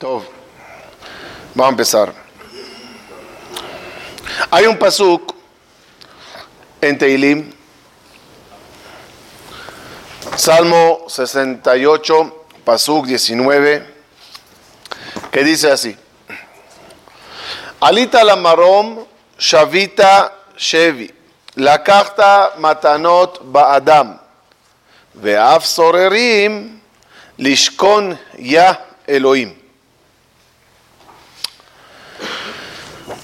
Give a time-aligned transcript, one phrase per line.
[0.00, 0.26] טוב,
[1.56, 2.04] באום בשר.
[4.52, 5.32] היום פסוק,
[6.82, 7.50] אין תהילים,
[10.36, 12.30] סלמו 68,
[12.64, 13.76] פסוק 19,
[15.32, 15.94] כדיסי אסי.
[17.80, 19.04] עלית למרום,
[19.38, 20.00] שבית
[20.56, 21.08] שבי,
[21.56, 22.20] לקחת
[22.58, 24.12] מתנות באדם,
[25.14, 26.78] ואף סוררים
[27.38, 28.70] לשכון יא
[29.08, 29.59] אלוהים.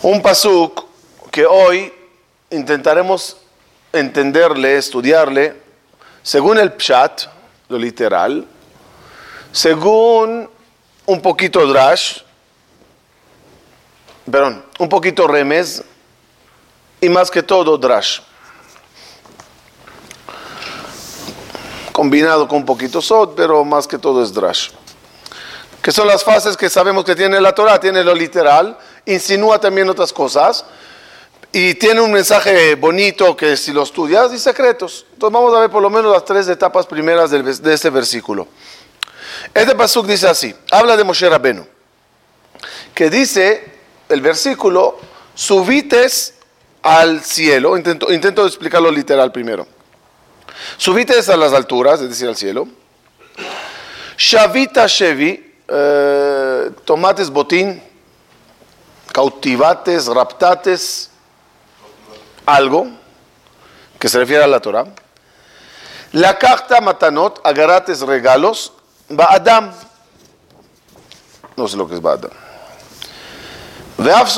[0.02, 0.84] Un pasuk
[1.30, 1.92] que hoy
[2.50, 3.38] intentaremos
[3.92, 5.56] entenderle, estudiarle,
[6.22, 7.22] según el pshat,
[7.68, 8.46] lo literal,
[9.52, 10.50] según
[11.06, 12.18] un poquito drash,
[14.30, 15.82] perdón, un poquito remes
[17.00, 18.20] y más que todo drash.
[21.92, 24.70] Combinado con un poquito sod, pero más que todo es drash
[25.86, 29.88] que son las fases que sabemos que tiene la Torah, tiene lo literal, insinúa también
[29.88, 30.64] otras cosas
[31.52, 35.06] y tiene un mensaje bonito que si lo estudias y secretos.
[35.14, 38.46] Entonces vamos a ver por lo menos las tres etapas primeras de este versículo.
[39.54, 41.66] Este pasuk dice así, habla de Moshe Rabenu,
[42.94, 43.72] que dice
[44.08, 44.98] el versículo,
[45.34, 46.34] subites
[46.82, 49.66] al cielo, intento, intento explicarlo literal primero,
[50.76, 52.68] subites a las alturas, es decir, al cielo,
[54.16, 57.82] Shavita Shevi, eh, tomates botín,
[59.16, 61.10] cautivates, raptates,
[62.44, 62.86] algo
[63.98, 64.84] que se refiere a la Torah.
[66.12, 68.74] La carta matanot, agarates regalos,
[69.18, 69.72] Adam
[71.56, 72.30] No sé lo que es Ba'adam.
[73.96, 74.36] Veaf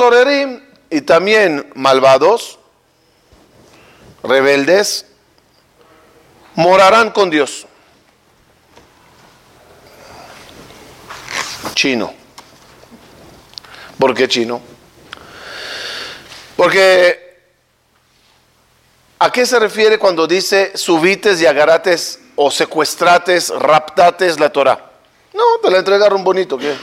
[0.91, 2.61] y también malvados,
[4.23, 5.07] rebeldes,
[6.55, 7.67] morarán con Dios.
[11.75, 12.28] chino.
[13.99, 14.61] ¿Por qué chino?
[16.57, 17.37] Porque
[19.19, 24.92] ¿a qué se refiere cuando dice subites y agarates o secuestrates, raptates la Torah?
[25.35, 26.75] No, te la entregaron bonito, ¿qué?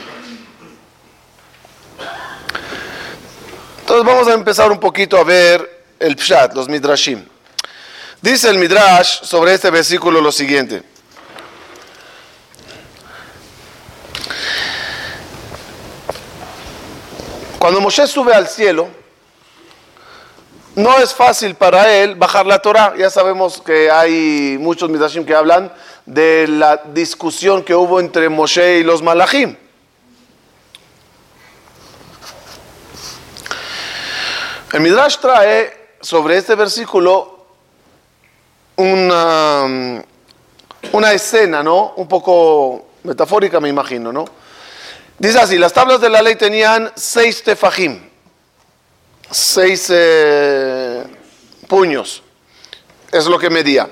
[3.80, 7.24] Entonces vamos a empezar un poquito a ver el pshat, los midrashim.
[8.20, 10.82] Dice el midrash sobre este versículo lo siguiente.
[17.66, 18.86] Cuando Moshe sube al cielo,
[20.76, 22.94] no es fácil para él bajar la Torah.
[22.96, 25.72] Ya sabemos que hay muchos midrashim que hablan
[26.04, 29.56] de la discusión que hubo entre Moshe y los malachim.
[34.72, 37.46] El midrash trae sobre este versículo
[38.76, 40.04] una,
[40.92, 41.94] una escena, ¿no?
[41.96, 44.24] Un poco metafórica, me imagino, ¿no?
[45.18, 47.98] Dice así, las tablas de la ley tenían seis tefajim,
[49.30, 51.04] seis eh,
[51.66, 52.22] puños,
[53.10, 53.88] es lo que medía.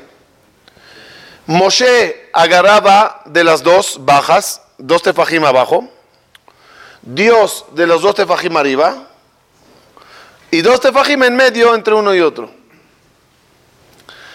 [1.47, 5.89] Moshe agarraba de las dos bajas, dos tefajim abajo,
[7.01, 9.09] Dios de los dos tefajim arriba,
[10.51, 12.51] y dos tefajim en medio entre uno y otro.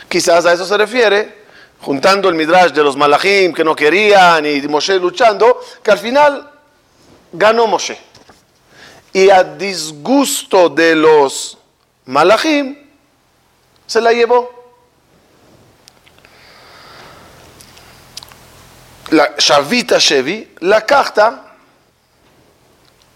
[0.07, 1.45] Quizás a eso se refiere,
[1.81, 6.58] juntando el midrash de los malachim que no querían y Moshe luchando, que al final
[7.31, 7.99] ganó Moshe.
[9.13, 11.57] Y a disgusto de los
[12.05, 12.77] malachim,
[13.85, 14.57] se la llevó.
[19.09, 21.55] La Shavita Shevi, la carta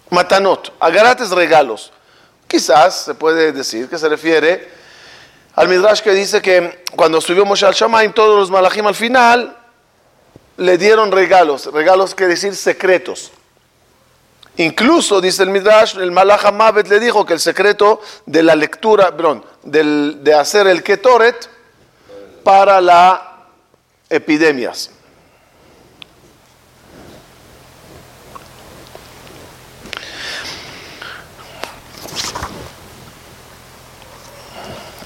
[0.09, 1.91] Matanot, agarates regalos.
[2.47, 4.71] Quizás se puede decir que se refiere
[5.55, 9.55] al Midrash que dice que cuando subió Moshe al Shamaim, todos los malachim al final
[10.57, 13.31] le dieron regalos, regalos que decir secretos.
[14.57, 19.15] Incluso, dice el Midrash, el Malach Mavet le dijo que el secreto de la lectura,
[19.15, 21.49] perdón, de hacer el Ketoret
[22.43, 23.19] para las
[24.09, 24.91] epidemias.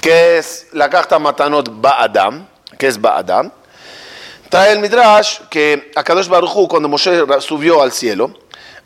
[0.00, 2.46] que es la carta Matanot Ba'adam,
[2.78, 3.50] que es Ba'adam,
[4.48, 8.32] trae el Midrash que a Kadosh Baruchu, cuando Moshe subió al cielo,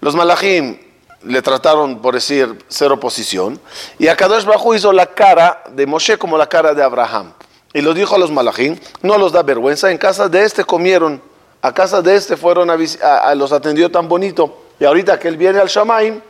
[0.02, 0.76] los malachim
[1.22, 3.60] le trataron, por decir, cero oposición.
[4.00, 7.32] Y Akadosh Bajú hizo la cara de Moshe como la cara de Abraham.
[7.72, 11.22] Y lo dijo a los malachim, no los da vergüenza, en casa de este comieron,
[11.62, 14.64] a casa de este fueron a, los atendió tan bonito.
[14.80, 16.20] Y ahorita que él viene al Shamaim,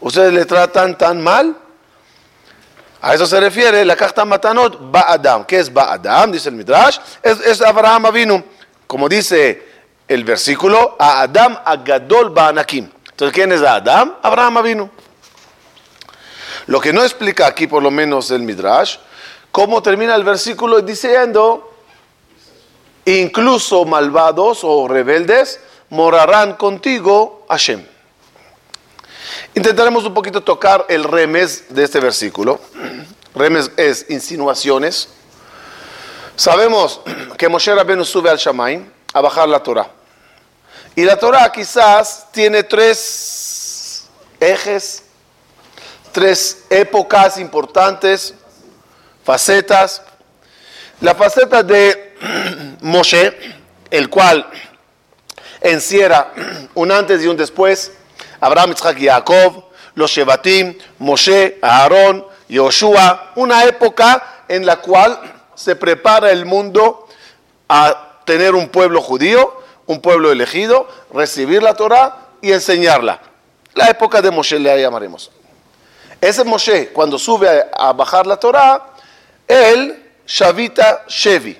[0.00, 1.54] ustedes le tratan tan mal.
[3.02, 5.44] A eso se refiere la carta Matanot, Ba'adam.
[5.44, 6.32] ¿Qué es Ba'adam?
[6.32, 6.96] Dice el Midrash.
[7.22, 8.42] Es, es Abraham vino,
[8.86, 9.75] como dice
[10.08, 12.90] el versículo, a Adam Agadol Ba'anakim.
[13.10, 14.16] Entonces, ¿quién es Adam?
[14.22, 14.90] Abraham vino.
[16.66, 18.96] Lo que no explica aquí, por lo menos el Midrash,
[19.52, 21.72] cómo termina el versículo diciendo,
[23.04, 25.60] incluso malvados o rebeldes
[25.90, 27.86] morarán contigo, Hashem.
[29.54, 32.60] Intentaremos un poquito tocar el remes de este versículo.
[33.34, 35.08] Remes es insinuaciones.
[36.36, 37.00] Sabemos
[37.38, 39.95] que Moshe Rabbeinu sube al Shamaim a bajar la Torah.
[40.96, 44.06] Y la Torah quizás tiene tres
[44.40, 45.02] ejes,
[46.10, 48.32] tres épocas importantes,
[49.22, 50.00] facetas.
[51.02, 52.16] La faceta de
[52.80, 53.36] Moshe,
[53.90, 54.48] el cual
[55.60, 56.32] encierra
[56.74, 57.92] un antes y un después,
[58.40, 59.66] Abraham, Isaac y Jacob,
[59.96, 65.20] los Shevatim, Moshe, Aarón, Yoshua, una época en la cual
[65.54, 67.06] se prepara el mundo
[67.68, 73.20] a tener un pueblo judío, un pueblo elegido, recibir la Torah y enseñarla.
[73.74, 75.30] La época de Moshe le llamaremos.
[76.20, 78.94] Ese Moshe, cuando sube a, bajar la Torah,
[79.46, 81.56] él, Shavita Shevi.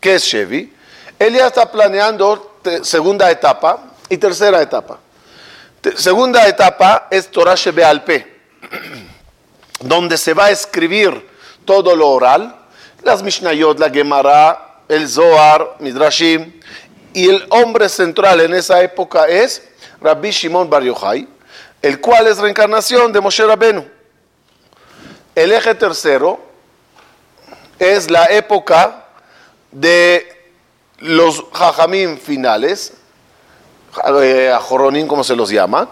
[0.00, 0.72] ¿Qué es Shevi?
[1.18, 4.98] Él ya está planeando segunda etapa y tercera etapa.
[5.96, 8.40] Segunda etapa es Torah Shebealpe,
[9.80, 11.30] donde se va a escribir
[11.64, 12.56] todo lo oral,
[13.02, 16.60] las Mishnayot, la Gemara, el Zohar, Midrashim,
[17.14, 19.62] y el hombre central en esa época es
[20.00, 21.26] Rabbi Shimon Bar Yochai,
[21.80, 23.84] el cual es reencarnación de Moshe Rabenu.
[25.34, 26.40] El eje tercero
[27.78, 29.06] es la época
[29.70, 30.28] de
[30.98, 32.94] los jajamim finales,
[34.20, 35.88] eh, ajoronim como se los llama,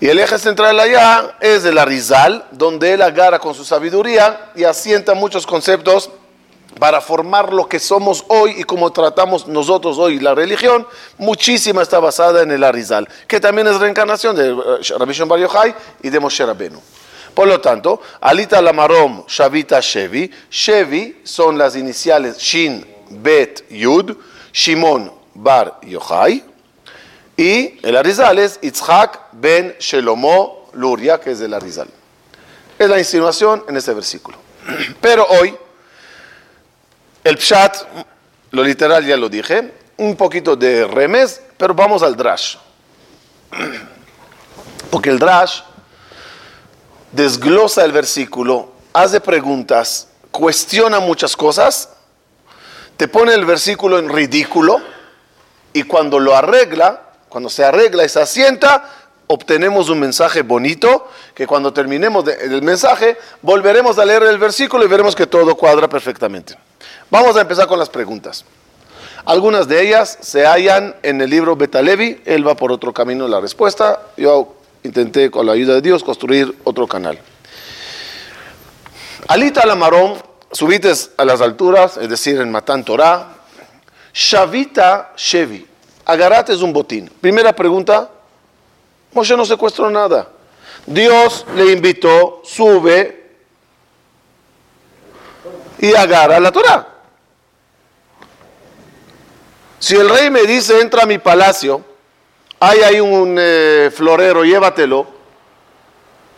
[0.00, 4.64] y el eje central allá es el Arizal, donde él agarra con su sabiduría y
[4.64, 6.10] asienta muchos conceptos
[6.78, 10.86] para formar lo que somos hoy y cómo tratamos nosotros hoy la religión,
[11.18, 15.40] muchísima está basada en el Arizal, que también es reencarnación de eh, Rabbi Shon Bar
[15.40, 16.80] Yochai y de Moshe Rabenu.
[17.34, 24.16] Por lo tanto, Alita Lamarom, Shavita Shevi, Shevi son las iniciales Shin, Bet, Yud,
[24.52, 26.44] Shimon Bar Yochai,
[27.36, 31.88] y el Arizal es Itzhak ben Shelomo Luria, que es el Arizal.
[32.78, 34.38] Es la insinuación en ese versículo.
[35.00, 35.54] Pero hoy
[37.26, 37.76] el pshat,
[38.52, 42.56] lo literal ya lo dije, un poquito de remes, pero vamos al drash.
[44.90, 45.62] Porque el drash
[47.10, 51.88] desglosa el versículo, hace preguntas, cuestiona muchas cosas,
[52.96, 54.80] te pone el versículo en ridículo
[55.72, 58.88] y cuando lo arregla, cuando se arregla y se asienta,
[59.26, 64.88] obtenemos un mensaje bonito que cuando terminemos el mensaje volveremos a leer el versículo y
[64.88, 66.56] veremos que todo cuadra perfectamente.
[67.10, 68.44] Vamos a empezar con las preguntas.
[69.24, 73.40] Algunas de ellas se hallan en el libro Betalevi, él va por otro camino la
[73.40, 74.02] respuesta.
[74.16, 77.18] Yo intenté con la ayuda de Dios construir otro canal.
[79.28, 80.14] Alita Lamarón,
[80.52, 83.34] subites a las alturas, es decir, en Matán Torah.
[84.12, 85.66] Shavita Shevi,
[86.04, 87.10] agarrate es un botín.
[87.20, 88.10] Primera pregunta,
[89.12, 90.28] Moshe no secuestró nada.
[90.86, 93.26] Dios le invitó, sube
[95.78, 96.95] y agarra la Torah.
[99.78, 101.84] Si el rey me dice, entra a mi palacio,
[102.58, 105.06] hay ahí un eh, florero, llévatelo,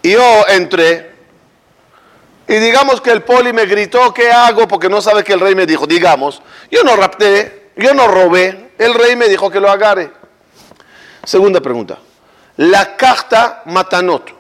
[0.03, 1.13] y yo entré,
[2.49, 4.67] y digamos que el poli me gritó, ¿qué hago?
[4.67, 8.73] Porque no sabe que el rey me dijo, digamos, yo no rapté, yo no robé,
[8.79, 10.11] el rey me dijo que lo agarre.
[11.25, 11.99] Segunda pregunta,
[12.57, 14.33] la carta matanot,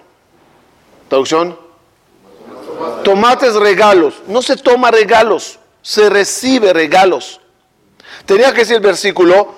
[1.08, 1.58] traducción,
[3.04, 7.40] tomates regalos, no se toma regalos, se recibe regalos.
[8.28, 9.54] Tenía que decir el versículo,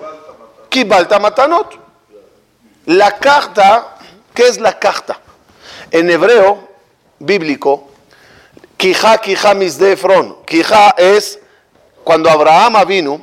[0.69, 1.77] Kibalta Matanot.
[2.87, 3.97] La carta,
[4.33, 5.19] ¿qué es la carta?
[5.91, 6.69] En hebreo
[7.19, 7.91] bíblico,
[8.77, 10.45] Kija, Kija, Misde Efron.
[10.47, 11.41] Kija es
[12.05, 13.21] cuando Abraham vino,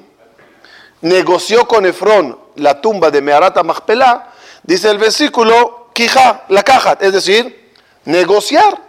[0.99, 7.13] negoció con Efrón la tumba de Meharata Machpelah, dice el versículo, Kija, la caja, es
[7.13, 7.71] decir,
[8.03, 8.81] negociar.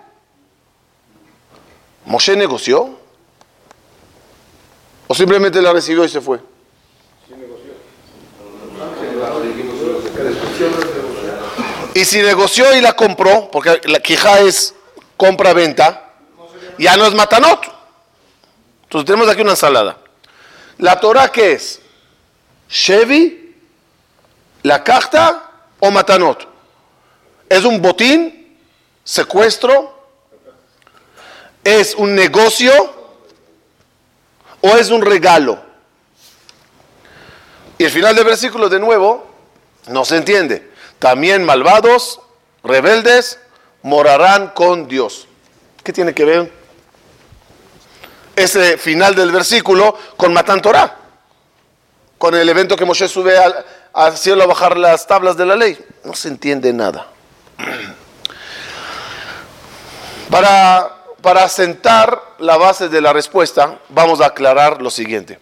[2.05, 2.98] Moshe negoció.
[5.09, 6.39] ¿O simplemente la recibió y se fue?
[11.95, 14.75] Y si negoció y la compró, porque la quija es
[15.17, 16.13] compra-venta,
[16.79, 17.65] ya no es matanot.
[18.85, 19.99] Entonces tenemos aquí una ensalada.
[20.77, 21.81] ¿La Torah qué es?
[22.69, 23.57] ¿Shevi?
[24.63, 25.51] ¿La carta
[25.81, 26.47] o matanot?
[27.49, 28.59] ¿Es un botín?
[29.03, 29.99] ¿Secuestro?
[31.65, 32.98] ¿Es un negocio?
[34.61, 35.59] O es un regalo?
[37.79, 39.27] Y el final del versículo de nuevo
[39.89, 40.69] no se entiende.
[40.99, 42.21] también malvados,
[42.65, 43.39] rebeldes,
[43.83, 45.29] morarán con Dios.
[45.85, 46.53] ¿Qué tiene que ver
[48.35, 50.97] ese final del versículo con Matan Torah?
[52.19, 55.55] Con el evento que Moshe sube al, al cielo a bajar las tablas de la
[55.55, 55.79] ley.
[56.05, 57.07] No se entiende nada.
[60.31, 60.98] Para,
[61.29, 65.39] para sentar la base de la respuesta, vamos a aclarar lo siguiente.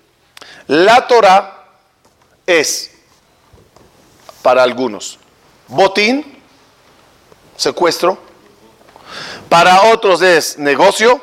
[0.66, 1.64] La Torah
[2.44, 2.90] es,
[4.42, 5.20] para algunos,
[5.68, 6.42] botín,
[7.56, 8.18] secuestro,
[9.48, 11.20] para otros es negocio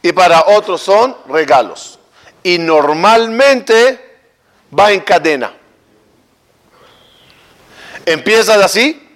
[0.00, 1.98] y para otros son regalos.
[2.42, 4.22] Y normalmente
[4.72, 5.52] va en cadena.
[8.06, 9.06] Empiezas así,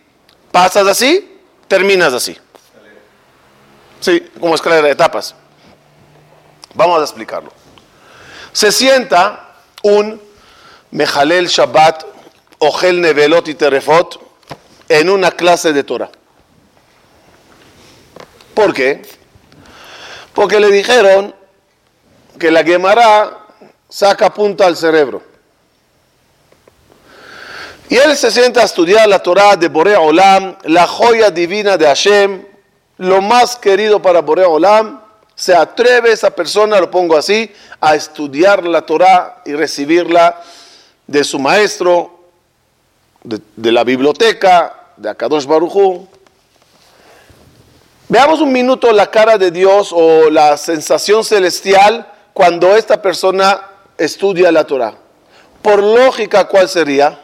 [0.52, 2.38] pasas así, terminas así.
[4.04, 5.34] Sí, como escalera de etapas.
[6.74, 7.50] Vamos a explicarlo.
[8.52, 10.20] Se sienta un
[10.90, 12.04] Mejalel Shabbat,
[12.58, 14.20] Ojel Nevelot y Terefot
[14.90, 16.10] en una clase de Torah.
[18.52, 19.00] ¿Por qué?
[20.34, 21.34] Porque le dijeron
[22.38, 23.38] que la Gemara
[23.88, 25.22] saca punta al cerebro.
[27.88, 31.86] Y él se sienta a estudiar la Torah de Borea Olam, la joya divina de
[31.86, 32.53] Hashem,
[32.98, 35.00] lo más querido para Borea Olam.
[35.34, 40.40] Se atreve esa persona, lo pongo así, a estudiar la Torah y recibirla
[41.06, 42.20] de su maestro,
[43.24, 46.06] de, la biblioteca, de Akadosh Baruchu.
[48.08, 53.60] Veamos un minuto la cara de Dios o la sensación celestial cuando esta persona
[53.98, 54.94] estudia la Torah.
[55.62, 57.18] Por lógica, ¿cuál sería?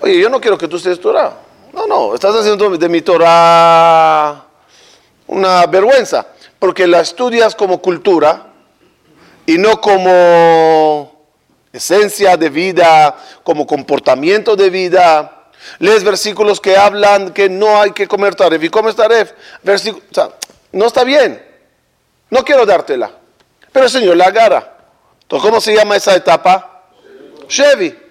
[0.00, 1.47] Oye, yo no quiero que tú estés Torah.
[1.78, 4.44] No, no, estás haciendo de mi Torah
[5.28, 6.26] una vergüenza,
[6.58, 8.46] porque la estudias como cultura
[9.46, 11.24] y no como
[11.72, 15.50] esencia de vida, como comportamiento de vida.
[15.78, 19.32] Lees versículos que hablan que no hay que comer taref y comes taref.
[20.72, 21.40] no está bien.
[22.30, 23.12] No quiero dártela.
[23.70, 24.74] Pero el Señor la agarra.
[25.28, 26.86] ¿cómo se llama esa etapa?
[27.46, 28.07] Chevy.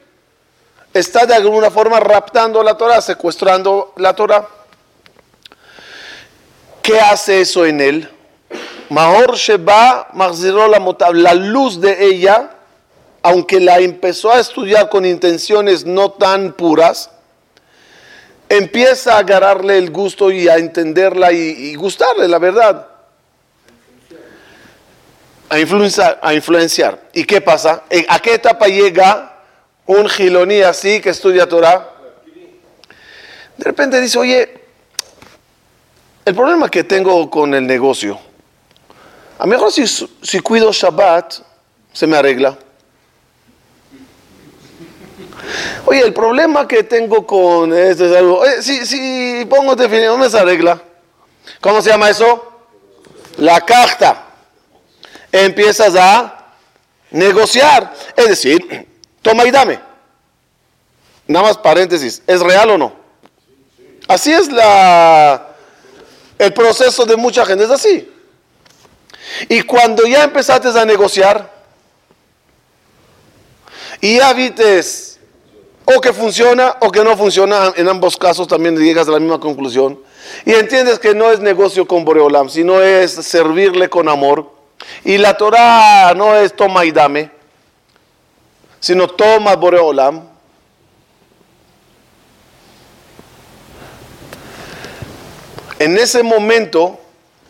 [0.97, 4.47] Está de alguna forma raptando la Torah, secuestrando la Torah.
[6.81, 8.09] ¿Qué hace eso en él?
[8.89, 12.49] Mahor Sheba la la luz de ella
[13.21, 17.11] aunque la empezó a estudiar con intenciones no tan puras,
[18.49, 22.87] empieza a agarrarle el gusto y a entenderla y, gustarle, la verdad.
[25.49, 27.01] A influenciar, a influenciar.
[27.13, 27.83] ¿Y qué pasa?
[28.07, 29.36] ¿A qué etapa llega
[29.87, 31.93] un giloní así que estudia Torah?
[33.57, 34.61] De repente dice, oye,
[36.25, 38.19] el problema que tengo con el negocio,
[39.39, 41.35] a lo mejor si, cuido Shabbat,
[41.93, 42.57] se me arregla.
[45.85, 48.43] Oye, el problema que tengo con esto es algo.
[48.61, 50.81] si, si pongo definición, me se arregla.
[51.61, 52.61] ¿Cómo se llama eso?
[53.37, 54.25] La carta.
[55.31, 56.51] Empiezas a
[57.11, 57.93] negociar.
[58.15, 58.87] Es decir,
[59.27, 59.79] toma y dame.
[61.27, 62.21] Nada más paréntesis.
[62.25, 62.93] ¿Es real o no?
[64.07, 65.47] Así es la,
[66.37, 67.65] el proceso de mucha gente.
[67.65, 68.09] Es así.
[69.49, 71.51] Y cuando ya empezaste a negociar
[73.99, 75.19] y ya vites
[75.83, 79.39] o que funciona o que no funciona, en ambos casos también llegas a la misma
[79.39, 79.99] conclusión.
[80.45, 84.51] Y entiendes que no es negocio con Boreolam, sino es servirle con amor.
[85.03, 87.31] Y la Torah no es toma y dame,
[88.79, 90.27] sino toma Boreolam.
[95.79, 96.99] En ese momento,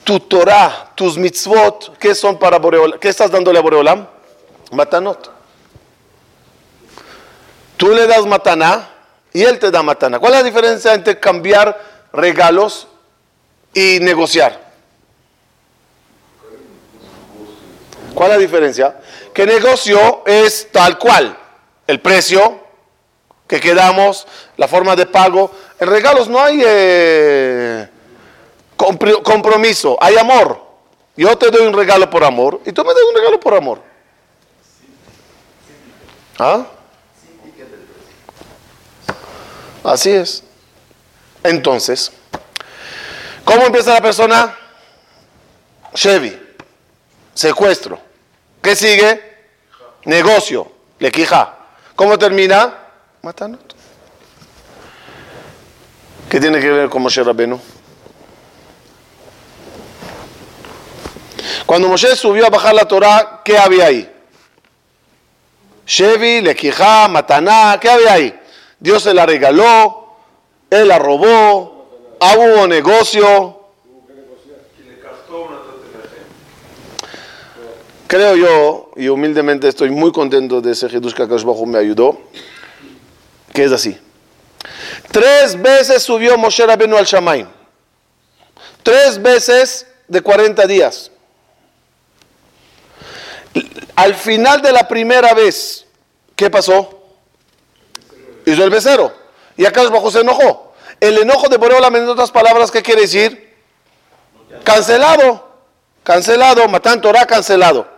[0.03, 2.99] tu Torah, tus mitzvot, ¿qué son para Boreolam?
[2.99, 4.07] ¿Qué estás dándole a Boreolam?
[4.71, 5.31] Matanot.
[7.77, 8.89] Tú le das matana
[9.31, 10.19] y él te da matana.
[10.19, 11.79] ¿Cuál es la diferencia entre cambiar
[12.11, 12.87] regalos
[13.73, 14.67] y negociar?
[18.15, 18.99] ¿Cuál es la diferencia?
[19.37, 21.37] Que negocio es tal cual.
[21.85, 22.59] El precio
[23.45, 24.25] que quedamos,
[24.55, 25.51] la forma de pago.
[25.79, 27.87] En regalos no hay eh,
[28.75, 30.59] compromiso, hay amor.
[31.15, 33.79] Yo te doy un regalo por amor y tú me das un regalo por amor.
[36.39, 36.65] ¿Ah?
[39.83, 40.43] Así es.
[41.43, 42.11] Entonces,
[43.45, 44.57] ¿cómo empieza la persona?
[45.93, 46.41] Chevy,
[47.35, 47.99] secuestro.
[48.63, 49.26] ¿Qué sigue?
[50.05, 51.55] Negocio, le quija.
[51.95, 52.73] ¿Cómo termina?
[53.21, 53.59] Matando.
[56.29, 57.59] ¿Qué tiene que ver con Moshe Rabenu?
[61.65, 64.09] Cuando Moshe subió a bajar la Torah, ¿qué había ahí?
[65.85, 68.39] Chevy, Lequijá, Mataná, ¿qué había ahí?
[68.79, 70.15] Dios se la regaló,
[70.69, 71.87] él la robó,
[72.19, 73.56] hubo negocio.
[78.07, 82.17] Creo yo, y humildemente estoy muy contento de ese Jesús que Akash me ayudó,
[83.53, 83.99] que es así.
[85.11, 87.47] Tres veces subió Moshe Rabenu al Shamaim.
[88.81, 91.11] Tres veces de 40 días.
[93.95, 95.85] Al final de la primera vez,
[96.35, 97.03] ¿qué pasó?
[98.45, 99.11] Hizo el becerro.
[99.57, 100.73] Y acá Bajo se enojó.
[101.01, 103.55] El enojo de Boreola, en otras palabras, ¿qué quiere decir?
[104.63, 105.45] Cancelado.
[106.03, 106.67] Cancelado.
[106.69, 107.96] Matan Torah, cancelado.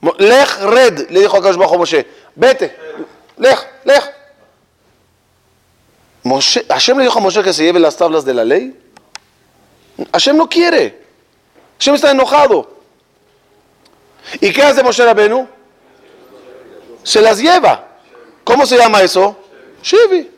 [0.00, 2.06] Lej red, le dijo a Bajo Moshe.
[2.34, 2.76] Vete.
[3.38, 4.02] Lej, lej.
[6.22, 8.78] Moshe, Hashem le dijo a Moshe que se lleve las tablas de la ley.
[10.12, 11.02] Hashem no quiere.
[11.78, 12.70] Hashem está enojado.
[14.40, 15.48] ¿Y qué hace Moshe Rabenu?
[17.02, 17.86] Se las lleva.
[18.44, 19.36] ¿Cómo se llama eso?
[19.82, 20.30] Shivi.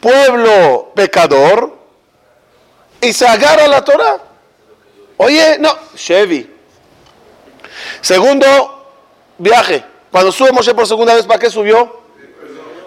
[0.00, 1.78] Pueblo pecador
[3.00, 4.20] y se agarra la Torah.
[5.18, 6.51] Oye, no, Shevi.
[8.02, 8.46] Segundo
[9.38, 9.84] viaje.
[10.10, 12.02] Cuando sube Moshe por segunda vez, ¿para qué subió?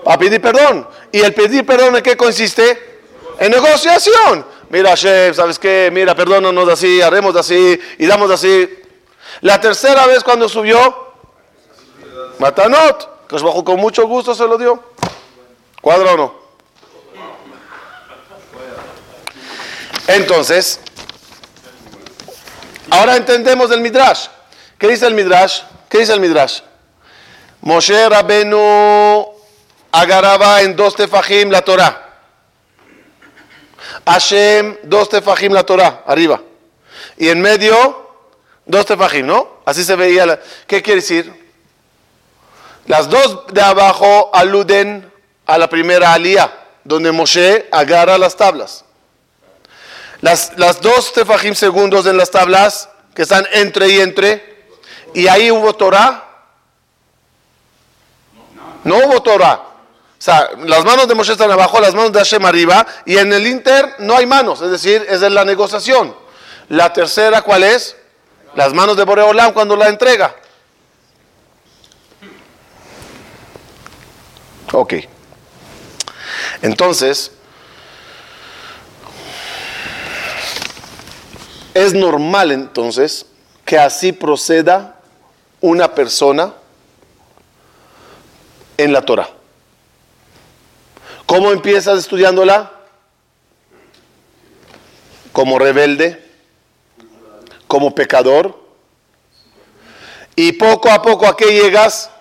[0.04, 0.88] Para pedir perdón.
[1.12, 3.02] ¿Y el pedir perdón en qué consiste?
[3.40, 4.46] En negociación.
[4.70, 5.90] Mira, chef, ¿sabes qué?
[5.92, 8.70] Mira, perdónanos así, haremos así y damos así.
[9.42, 11.14] La tercera vez cuando subió,
[12.40, 14.84] Matanot, que bajo con mucho gusto se lo dio.
[15.82, 16.36] ¿Cuadro o no?
[20.08, 20.80] Entonces,
[22.90, 24.28] ahora entendemos el Midrash.
[24.78, 25.62] ¿Qué dice el Midrash?
[25.90, 26.60] ¿Qué dice el Midrash?
[27.62, 29.26] Moshe Rabenu
[29.92, 32.02] agarraba en dos tefajim la Torah.
[34.06, 36.42] Hashem, dos tefajim la Torah, arriba.
[37.18, 38.12] Y en medio,
[38.66, 39.62] dos tefajim, ¿no?
[39.66, 40.40] Así se veía.
[40.68, 41.46] ¿Qué quiere decir?
[42.88, 45.12] Las dos de abajo aluden
[45.46, 46.54] a la primera alía,
[46.84, 48.84] donde Moshe agarra las tablas.
[50.22, 54.55] Las, las dos tefajim segundos en las tablas, que están entre y entre,
[55.16, 56.24] y ahí hubo Torah.
[58.84, 59.54] No hubo Torah.
[59.56, 63.32] O sea, las manos de Moshe están abajo, las manos de Hashem arriba, y en
[63.32, 66.16] el Inter no hay manos, es decir, es de la negociación.
[66.70, 67.96] La tercera, ¿cuál es?
[68.56, 70.36] Las manos de Boreolam cuando la entrega.
[74.74, 74.96] Ok.
[76.62, 77.32] Entonces,
[81.74, 83.26] es normal entonces
[83.64, 84.95] que así proceda
[85.66, 86.54] una persona
[88.78, 89.30] en la Torah.
[91.26, 92.72] ¿Cómo empiezas estudiándola?
[95.32, 96.24] Como rebelde,
[97.68, 98.64] como pecador.
[100.36, 102.12] Y poco a poco a qué llegas?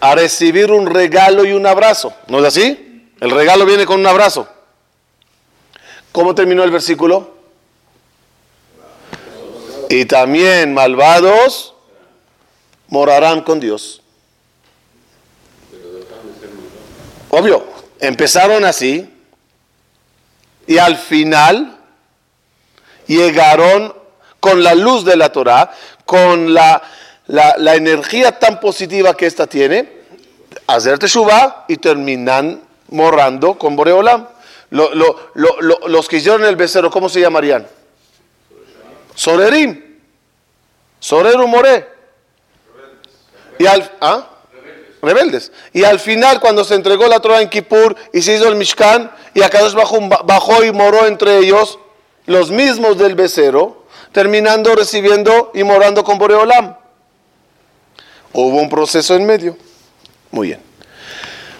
[0.00, 2.14] A recibir un regalo y un abrazo.
[2.28, 3.10] ¿No es así?
[3.20, 4.48] El regalo viene con un abrazo.
[6.12, 7.35] ¿Cómo terminó el versículo?
[9.88, 11.74] Y también malvados
[12.88, 14.02] morarán con Dios.
[17.30, 17.64] Obvio,
[18.00, 19.12] empezaron así
[20.66, 21.78] y al final
[23.06, 23.94] llegaron
[24.40, 25.72] con la luz de la Torah,
[26.04, 26.82] con la,
[27.26, 30.02] la, energía tan positiva que esta tiene,
[30.66, 34.28] hacer teshuva y terminan morando con Boreolam.
[34.70, 37.66] los que hicieron el becerro, ¿cómo se llamarían?
[39.16, 39.98] Sorerim.
[41.00, 41.88] Soreru More.
[43.58, 44.28] Y al, ¿ah?
[45.02, 45.50] rebeldes.
[45.72, 49.10] Y al final, cuando se entregó la Torah en Kippur y se hizo el Mishkan,
[49.34, 51.78] y Akadosh bajó, bajó y moró entre ellos,
[52.26, 56.76] los mismos del becero, terminando recibiendo y morando con Boreolam.
[58.32, 59.56] Hubo un proceso en medio.
[60.30, 60.60] Muy bien.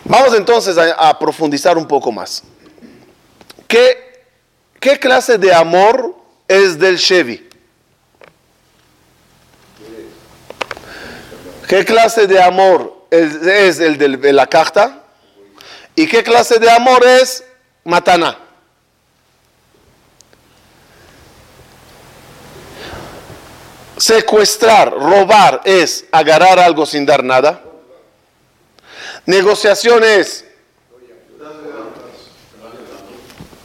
[0.05, 2.43] Vamos entonces a, profundizar un poco más.
[3.67, 4.25] ¿Qué,
[4.79, 6.15] ¿Qué clase de amor
[6.47, 7.46] es del Chevy?
[11.69, 15.03] ¿Qué clase de amor es el de la carta.
[15.95, 17.45] ¿Y qué clase de amor es
[17.85, 18.39] matana?
[23.97, 27.63] Secuestrar, robar es agarrar algo sin dar nada.
[29.25, 30.45] Negociación es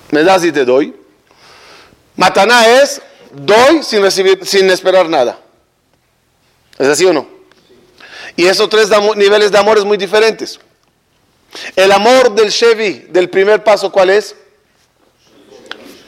[0.09, 0.95] me das y te doy.
[2.15, 5.39] Mataná es doy sin recibir, sin esperar nada.
[6.77, 7.40] ¿Es así o no?
[8.35, 10.59] Y esos tres niveles de amor es muy diferentes.
[11.75, 14.35] El amor del Chevy, del primer paso, ¿cuál es?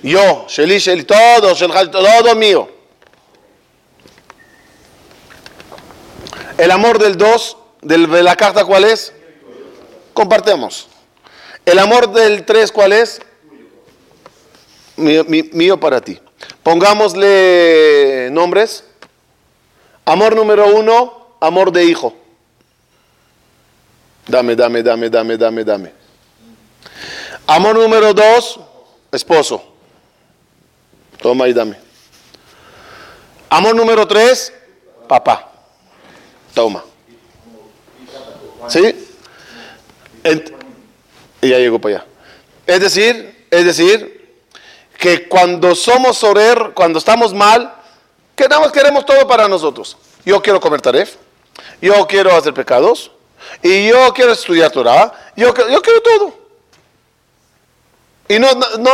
[0.02, 1.54] Yo, Sheli, Sheli, todo,
[1.92, 2.70] todo mío.
[6.58, 9.14] El amor del dos, de la carta, ¿cuál es?
[10.14, 10.88] compartamos.
[11.66, 13.20] El amor del tres, ¿cuál es?
[14.96, 16.20] Mío, mío para ti.
[16.62, 18.84] Pongámosle nombres.
[20.06, 22.16] Amor número uno, amor de hijo.
[24.26, 25.94] Dame, dame, dame, dame, dame, dame.
[27.46, 28.60] Amor número dos,
[29.12, 29.62] esposo.
[31.22, 31.78] Toma y dame.
[33.50, 34.54] Amor número tres,
[35.08, 35.52] papá.
[36.54, 36.84] Toma.
[38.70, 39.10] ¿Sí?
[41.42, 42.06] y ya llegó para allá.
[42.66, 44.38] Es decir, es decir,
[44.98, 47.76] que cuando somos sorer, cuando estamos mal,
[48.34, 49.98] que queremos todo para nosotros.
[50.24, 51.18] Yo quiero comer taref,
[51.84, 53.12] yo quiero hacer pecados,
[53.62, 56.34] y yo quiero estudiar Torah, yo, quiero todo.
[58.30, 58.48] Y no,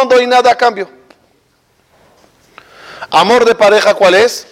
[0.10, 0.90] doy nada a cambio.
[3.12, 4.48] Amor de pareja, ¿cuál es?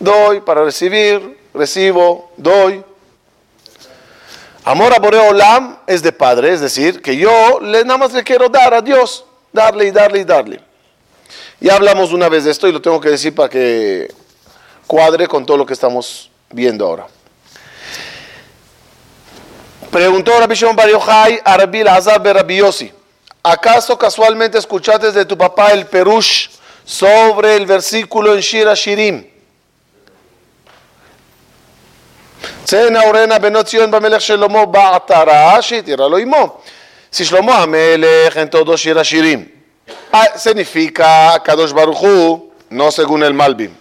[0.00, 2.84] Doy para recibir, recibo, doy.
[4.64, 8.74] Amor a Boreolam es de padre, es decir, que yo nada más le quiero dar
[8.74, 10.60] a Dios, darle y darle y darle.
[11.60, 14.12] Ya hablamos una vez de esto y lo tengo que decir para que
[14.88, 17.06] cuadre con todo lo que estamos viendo ahora.
[19.90, 22.92] Preguntó Rabbi Shimon Bar Yojai a Rabbi Lazar Berabiosi,
[23.42, 26.48] ¿acaso casualmente escuchaste de tu papá el Perush
[26.84, 29.26] sobre el versículo en Shira Shirim?
[37.10, 39.58] Si Shlomo Amelech en todo Shira Shirim
[40.12, 43.74] ah, significa Kadosh Baruchu, no según el Malbim.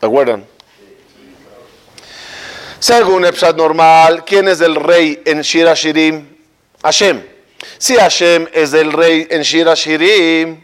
[0.00, 0.51] ¿Recuerdan?
[2.82, 6.26] Según el normal, ¿quién es el rey en Shira Shirim?
[6.82, 7.22] Hashem.
[7.78, 10.60] Si Hashem es el rey en Shira Shirim,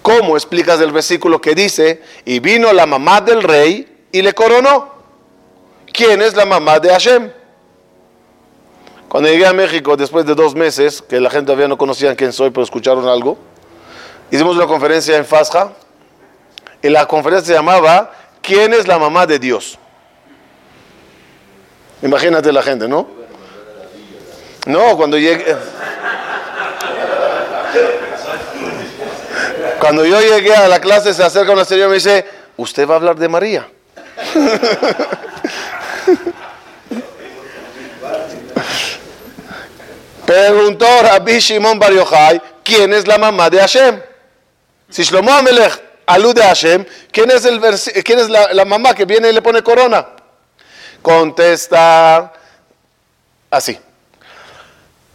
[0.00, 4.88] ¿cómo explicas el versículo que dice, y vino la mamá del rey y le coronó.
[5.92, 7.32] ¿Quién es la mamá de Hashem?
[9.08, 12.32] Cuando llegué a México, después de dos meses, que la gente todavía no conocía quién
[12.32, 13.36] soy, pero escucharon algo,
[14.30, 15.72] hicimos una conferencia en Fasja,
[16.82, 19.76] y la conferencia se llamaba ¿Quién es la mamá de Dios?
[22.02, 23.08] Imagínate la gente, ¿no?
[24.66, 25.56] No, cuando llegué...
[29.80, 32.24] Cuando yo llegué a la clase, se acerca una señora y me dice,
[32.56, 33.68] ¿usted va a hablar de María?
[40.26, 43.98] Preguntó Rabbi Shimon Bar Yochai, ¿quién es la mamá de Hashem?
[44.90, 47.60] Si Shlomo Amelech alude a Hashem, ¿quién es, el
[48.04, 50.06] quién es la, mamá que viene y le pone corona?
[51.08, 52.34] Contesta
[53.50, 53.78] así.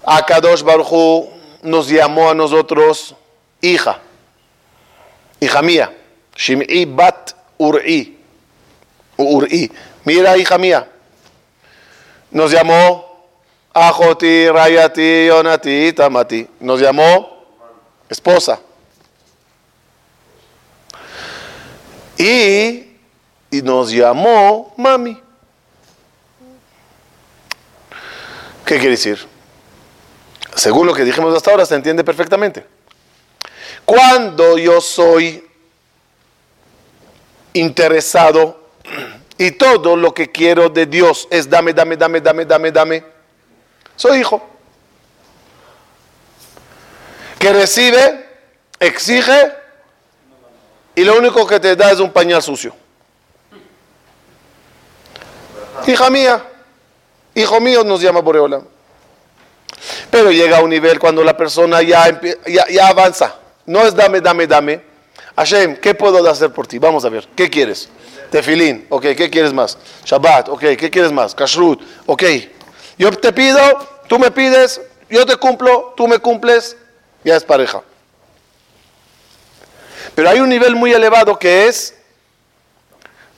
[0.04, 1.30] Akadosh Baruchu
[1.62, 3.16] nos llamó a nosotros
[3.62, 4.00] hija,
[5.40, 5.96] hija mía,
[6.36, 8.18] Shim'i bat Ur'i.
[9.18, 9.72] Uri.
[10.04, 10.90] Mira, hija mía,
[12.32, 13.28] nos llamó
[13.72, 16.48] Ajoti, Rayati, Yonati, Tamati.
[16.60, 17.46] Nos llamó
[18.10, 18.60] esposa.
[22.18, 22.98] Y,
[23.52, 25.23] y nos llamó mami.
[28.66, 29.28] ¿Qué quiere decir?
[30.56, 32.66] Según lo que dijimos hasta ahora, se entiende perfectamente.
[33.86, 35.46] Cuando yo soy
[37.54, 38.70] interesado
[39.38, 43.04] y todo lo que quiero de Dios es dame, dame, dame, dame, dame, dame.
[43.96, 44.42] Soy hijo.
[47.40, 48.26] Que recibe,
[48.80, 49.54] exige
[50.96, 52.74] y lo único que te da es un pañal sucio.
[55.86, 56.46] Hija mía,
[57.36, 58.62] hijo mío nos llama Boreola.
[60.10, 63.36] Pero llega a un nivel cuando la persona ya, ya, ya avanza.
[63.66, 64.82] No es dame, dame, dame.
[65.36, 66.78] Hashem, ¿qué puedo hacer por ti?
[66.78, 67.90] Vamos a ver, ¿qué quieres?
[68.30, 69.78] Tefilín, ok, ¿qué quieres más?
[70.06, 71.36] Shabbat, ok, ¿qué quieres más?
[71.36, 72.24] Kashrut, ok.
[72.98, 73.60] Yo te pido,
[74.08, 76.78] tú me pides, yo te cumplo, tú me cumples,
[77.24, 77.82] ya es pareja.
[80.16, 81.96] Pero hay un nivel muy elevado que es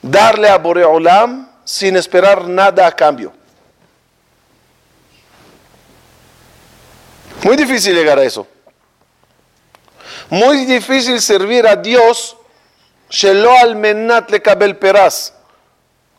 [0.01, 3.33] darle a Boreolam sin esperar nada a cambio.
[7.45, 8.47] Muy difícil llegar a eso.
[10.31, 12.35] Muy difícil servir a Dios
[13.07, 15.31] Shelo al menat le kabel peraz.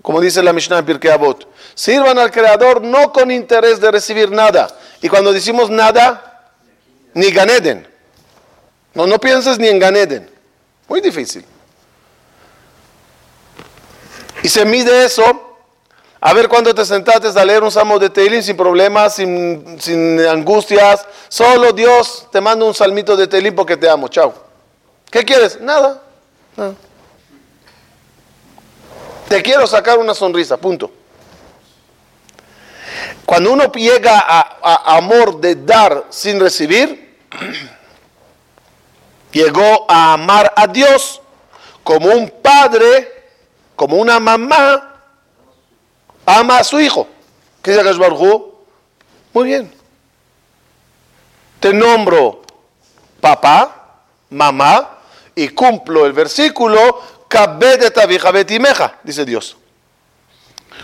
[0.03, 1.49] Como dice la Mishnah en Pirkei Avot.
[1.75, 4.69] Sirvan al Creador no con interés de recibir nada.
[5.03, 6.53] Y cuando decimos nada,
[7.13, 7.89] ni ganeden.
[8.95, 10.31] No, no pienses ni en ganeden.
[10.87, 11.45] Muy difícil.
[14.45, 15.56] Y se mide eso.
[16.27, 20.19] A ver cuando te sentaste a leer un salmo de Teilim sin problemas, sin, sin
[20.27, 21.07] angustias.
[21.29, 24.09] Solo Dios te manda un salmito de Teilim porque te amo.
[24.09, 24.35] Chao.
[25.09, 25.61] ¿Qué quieres?
[25.61, 26.03] Nada.
[29.29, 30.91] Te quiero sacar una sonrisa, punto.
[33.25, 37.21] Cuando uno llega a, amor de dar sin recibir,
[39.31, 41.23] llegó a amar a Dios
[41.85, 43.29] como un padre,
[43.77, 44.96] como una mamá,
[46.27, 47.07] ama a su hijo.
[47.63, 48.53] ¿Qué dice Baruj
[49.33, 49.73] Muy bien.
[51.61, 52.43] Te nombro
[53.21, 53.99] papá,
[54.31, 54.99] mamá,
[55.35, 57.03] y cumplo el versículo,
[59.03, 59.57] dice Dios.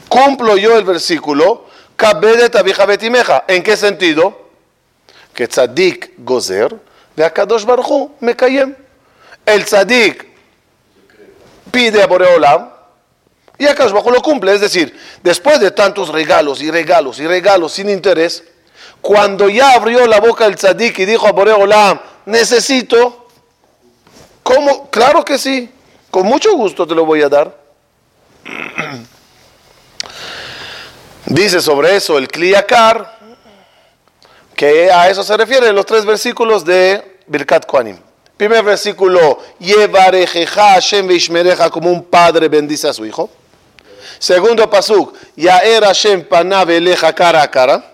[0.09, 1.67] Cumplo yo el versículo,
[3.49, 4.49] ¿En qué sentido?
[5.35, 6.77] Que tzadik gozer,
[7.17, 8.37] de Akadosh Baruchu me.
[9.47, 10.27] El tzadik
[11.71, 12.71] pide a Boreolam
[13.59, 14.55] y Akadosh Baruchu lo cumple.
[14.55, 18.45] Es decir, después de tantos regalos y regalos y regalos sin interés,
[19.01, 23.29] cuando ya abrió la boca el tzadik y dijo a Boreolam, necesito,
[24.43, 24.91] ¿cómo?
[24.91, 25.71] Claro que sí,
[26.11, 27.57] con mucho gusto te lo voy a dar.
[31.27, 33.19] Dice sobre eso el Kliakar,
[34.55, 37.99] que a eso se refieren los tres versículos de Birkat Koanim.
[38.37, 41.09] Primer versículo, Yevarejeja Hashem
[41.71, 43.31] como un padre bendice a su hijo.
[44.23, 47.93] Segundo pasuk, Yaer Hashem Panav Eleja cara a cara.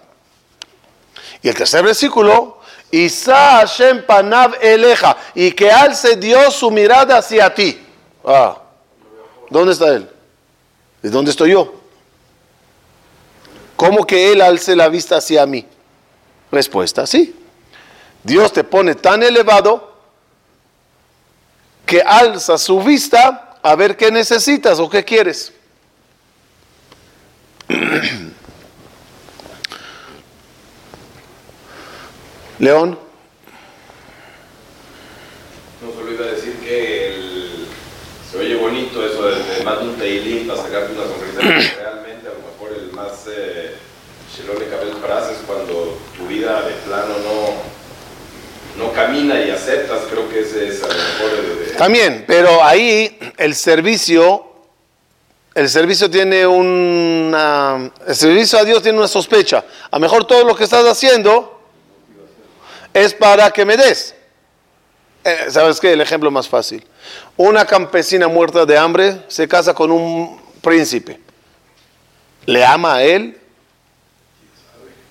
[1.40, 2.58] Y el tercer versículo,
[2.90, 7.82] Isa Hashem Panav Eleja, y que alce Dios su mirada hacia ti.
[8.22, 8.58] Ah,
[9.48, 10.06] ¿dónde está él?
[11.00, 11.72] ¿De dónde estoy yo?
[13.74, 15.64] ¿Cómo que Él alce la vista hacia mí?
[16.52, 17.34] Respuesta, sí.
[18.22, 19.94] Dios te pone tan elevado
[21.86, 25.54] que alza su vista a ver qué necesitas o qué quieres.
[32.58, 32.98] León.
[35.80, 37.14] No solo iba a decir que
[38.30, 41.40] se oye bonito eso de, de más un teilín para sacarte una sonrisa.
[41.82, 43.76] Realmente a lo mejor el más eh,
[45.08, 50.82] frases cuando tu vida de plano no, no camina y aceptas, creo que ese es
[50.82, 54.47] a lo mejor También, pero ahí el servicio,
[55.58, 59.64] el servicio tiene una, el servicio a Dios tiene una sospecha.
[59.90, 61.60] A lo mejor todo lo que estás haciendo
[62.94, 64.14] es para que me des.
[65.24, 65.92] Eh, ¿Sabes qué?
[65.94, 66.86] El ejemplo más fácil.
[67.36, 71.18] Una campesina muerta de hambre se casa con un príncipe.
[72.46, 73.40] ¿Le ama a él?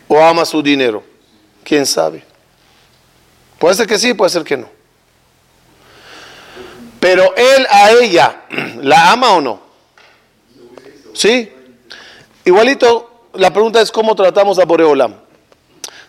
[0.08, 1.04] o ama su dinero?
[1.62, 2.24] ¿Quién sabe?
[3.60, 4.70] Puede ser que sí, puede ser que no.
[7.02, 8.44] Pero él a ella,
[8.82, 9.67] ¿la ama o no?
[11.18, 11.52] ¿Sí?
[12.46, 15.16] Igualito, la pregunta es cómo tratamos a Boreolam.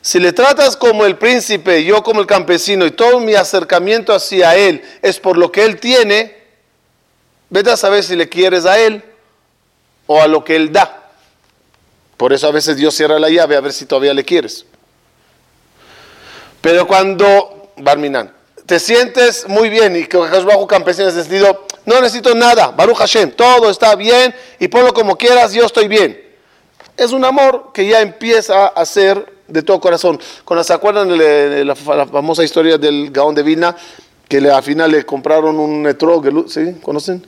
[0.03, 4.55] Si le tratas como el príncipe, yo como el campesino, y todo mi acercamiento hacia
[4.55, 6.37] él es por lo que él tiene,
[7.49, 9.03] vete a saber si le quieres a él
[10.07, 11.11] o a lo que él da.
[12.19, 14.67] Por eso a veces Dios cierra la llave a ver si todavía le quieres.
[16.61, 18.31] Pero cuando, Barminan,
[18.67, 22.99] te sientes muy bien y que bajo campesino en ese sentido, no necesito nada, Baruch
[22.99, 26.21] Hashem, todo está bien y ponlo como quieras, yo estoy bien.
[26.99, 30.21] Es un amor que ya empieza a ser de todo corazón.
[30.45, 33.75] Cuando se acuerdan de la, famosa historia del Gaón de Vina,
[34.29, 36.75] que al final le compraron un etrog, ¿sí?
[36.83, 37.25] ¿Conocen?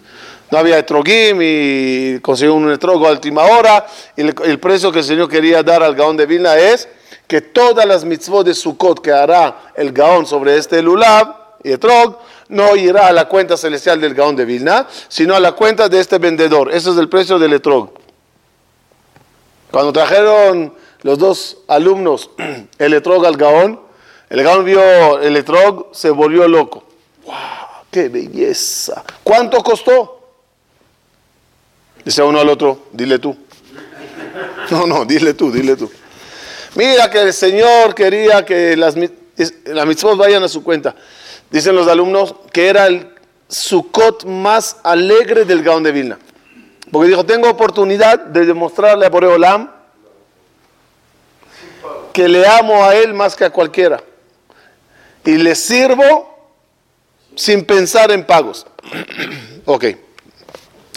[0.50, 3.86] no había etrogim y consiguió un etrogo a última hora.
[4.14, 6.86] Y el, precio que el Señor quería dar al gaón de Vilna es
[7.26, 12.18] que todas las mitzvot de Sukkot que hará el gaón sobre este lulav y etrog
[12.48, 16.00] no irá a la cuenta celestial del gaón de Vilna, sino a la cuenta de
[16.00, 16.72] este vendedor.
[16.72, 17.90] Ese es el precio del etrog.
[19.70, 22.30] Cuando trajeron los dos alumnos
[22.78, 23.80] el etrog al gaón,
[24.28, 26.84] el gaón vio el etrog, se volvió loco.
[27.24, 27.34] ¡Wow!
[27.90, 29.04] ¡Qué belleza!
[29.22, 30.20] ¿Cuánto costó?
[32.04, 33.36] Dice uno al otro, dile tú.
[34.70, 35.90] No, no, dile tú, dile tú.
[36.76, 38.94] Mira que el Señor quería que las,
[39.64, 40.94] las mitzvot vayan a su cuenta.
[41.50, 43.14] Dicen los alumnos que era el
[43.48, 46.18] Sukkot más alegre del Gaón de Vilna.
[46.90, 49.70] Porque dijo, tengo oportunidad de demostrarle a Boreolam
[52.12, 54.02] que le amo a él más que a cualquiera.
[55.24, 56.30] Y le sirvo
[57.34, 58.66] sin pensar en pagos.
[59.64, 59.84] ok.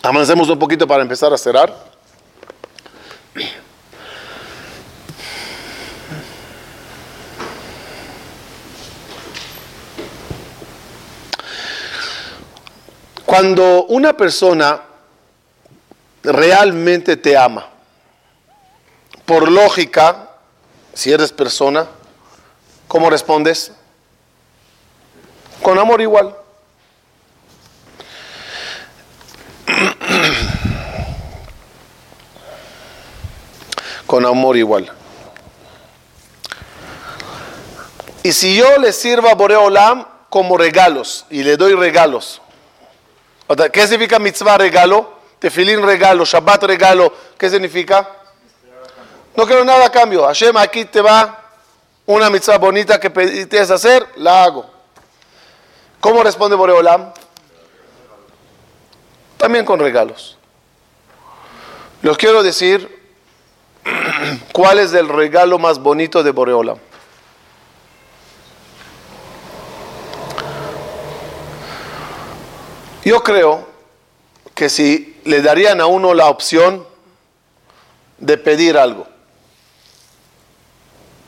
[0.02, 1.74] Avancemos un poquito para empezar a cerrar.
[13.34, 14.80] Cuando una persona
[16.22, 17.68] realmente te ama,
[19.26, 20.30] por lógica,
[20.94, 21.88] si eres persona,
[22.88, 23.72] ¿cómo respondes?
[25.64, 26.36] Con amor igual.
[34.06, 34.92] con amor igual.
[38.22, 42.43] Y si yo le sirvo a Boreolam como regalos y le doy regalos,
[43.72, 45.22] ¿qué significa mitzvah regalo?
[45.40, 48.10] Tefilín regalo, Shabbat regalo, ¿qué significa?
[49.36, 50.26] No quiero nada a cambio.
[50.26, 51.44] Hashem, aquí te va
[52.06, 54.66] una mitzvah bonita que pediste hacer, la hago.
[56.00, 57.14] ¿Cómo responde Boreolam?
[59.38, 60.38] También con regalos.
[62.02, 63.02] Los quiero decir
[64.54, 66.78] cuál es el regalo más bonito de Boreolam.
[73.04, 73.68] Yo creo
[74.56, 76.86] que si le darían a uno la opción
[78.18, 79.08] de pedir algo,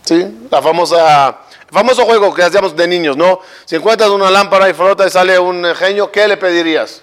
[0.04, 0.48] ¿sí?
[0.50, 3.42] La famosa, el famoso juego que hacíamos de niños, ¿no?
[3.66, 7.02] Si encuentras una lámpara y frota y sale un genio, ¿qué le pedirías?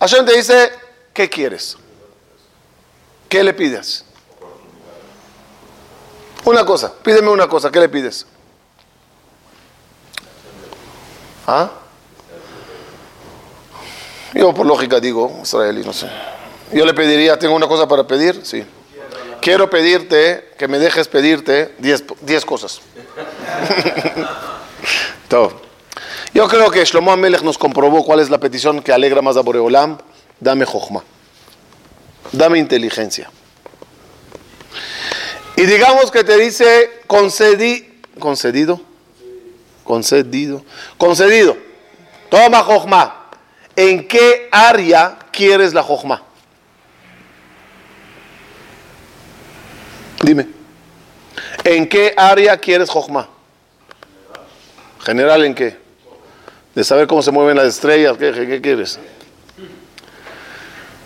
[0.00, 0.72] Hashem te dice,
[1.12, 1.76] ¿qué quieres?
[3.28, 4.04] ¿Qué le pides?
[6.44, 8.26] Una cosa, pídeme una cosa, ¿qué le pides?
[11.46, 11.70] ¿Ah?
[14.36, 16.08] Yo por lógica digo, israelí, no sé.
[16.70, 18.62] Yo le pediría, tengo una cosa para pedir, sí.
[19.40, 22.80] Quiero pedirte, que me dejes pedirte 10 cosas.
[25.28, 25.62] Todo.
[26.34, 29.40] Yo creo que Shlomo Amelech nos comprobó cuál es la petición que alegra más a
[29.40, 29.98] Boreolam.
[30.38, 31.02] Dame jochma.
[32.32, 33.30] Dame inteligencia.
[35.56, 38.80] Y digamos que te dice concedi, concedido,
[39.84, 40.62] concedido,
[40.98, 41.56] concedido.
[42.28, 43.25] Toma jochma.
[43.76, 46.22] ¿En qué área quieres la jojma?
[50.22, 50.48] Dime.
[51.62, 53.28] ¿En qué área quieres jojma?
[55.00, 55.76] ¿General en qué?
[56.74, 58.98] De saber cómo se mueven las estrellas, ¿qué, quieres?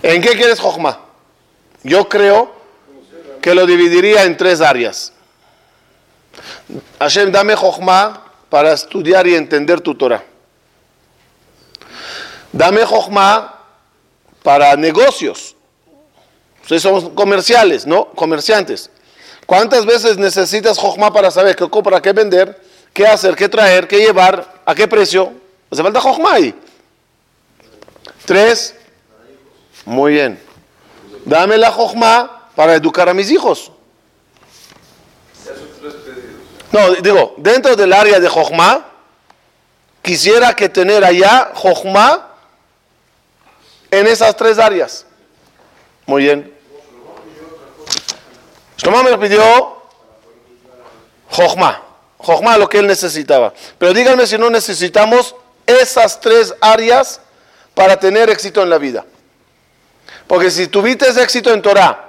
[0.02, 1.00] ¿En qué quieres jojma?
[1.82, 2.54] Yo creo
[3.42, 5.12] que lo dividiría en tres áreas.
[6.98, 10.24] Hashem, dame jojma para estudiar y entender tu Torah.
[12.52, 13.54] Dame Jochma
[14.42, 15.54] para negocios.
[16.62, 18.06] Ustedes son comerciales, ¿no?
[18.06, 18.90] Comerciantes.
[19.46, 22.60] ¿Cuántas veces necesitas Jochma para saber qué comprar, qué vender,
[22.92, 25.32] qué hacer, qué traer, qué llevar, a qué precio?
[25.70, 26.54] Hace falta Jochma ahí.
[28.24, 28.74] Tres.
[29.84, 30.40] Muy bien.
[31.24, 33.72] Dame la Jochma para educar a mis hijos.
[36.72, 38.86] No, digo, dentro del área de Jochma,
[40.02, 42.29] quisiera que tener allá Jochma
[43.90, 45.06] en esas tres áreas.
[46.06, 46.54] Muy bien.
[48.76, 49.76] Shlomo me pidió
[51.30, 51.82] Jochma.
[52.18, 53.52] Jochma lo que él necesitaba.
[53.78, 55.34] Pero díganme si no necesitamos
[55.66, 57.20] esas tres áreas
[57.74, 59.04] para tener éxito en la vida.
[60.26, 62.08] Porque si tuviste éxito en Torah,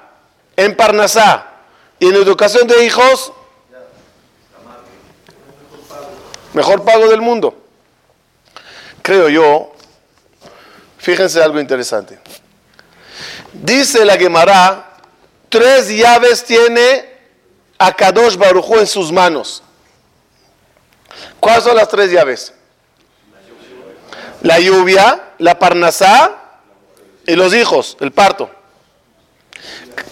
[0.56, 1.48] en Parnasá
[2.00, 3.32] y en educación de hijos,
[6.54, 7.56] mejor pago del mundo.
[9.02, 9.74] Creo yo
[11.02, 12.20] Fíjense algo interesante.
[13.52, 14.98] Dice la Gemara,
[15.50, 17.10] tres llaves tiene
[17.80, 19.64] Akadosh Barujú en sus manos.
[21.40, 22.54] ¿Cuáles son las tres llaves?
[24.44, 26.40] La lluvia, la parnasá
[27.26, 28.52] y los hijos, el parto.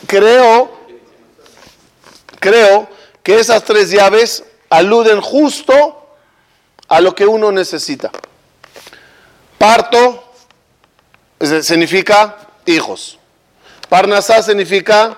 [0.08, 0.76] Creo,
[2.40, 2.90] creo
[3.22, 6.16] que esas tres llaves aluden justo
[6.88, 8.10] a lo que uno necesita.
[9.60, 10.19] Parto,
[11.64, 13.18] significa hijos.
[13.90, 15.16] Parnasá significa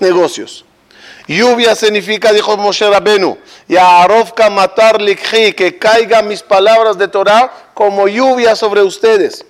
[0.00, 0.64] negocios.
[1.26, 8.08] Lluvia significa, dijo Moshe Rabenu, Yarovka matar likhi, que caigan mis palabras de Torah como
[8.08, 9.44] lluvia sobre ustedes.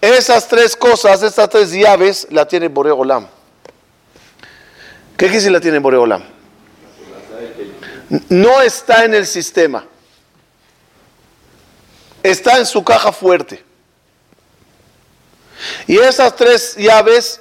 [0.00, 3.26] Esas tres cosas, estas tres llaves, la tiene Boreolam.
[5.16, 6.22] ¿Qué quiere decir la tiene Boreolam?
[8.28, 9.86] No está en el sistema.
[12.22, 13.64] Está en su caja fuerte.
[15.86, 17.40] Y esas tres llaves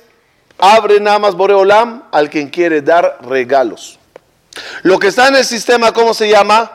[0.58, 3.98] abren nada más Boreolam al quien quiere dar regalos.
[4.84, 6.72] Lo que está en el sistema, ¿cómo se llama?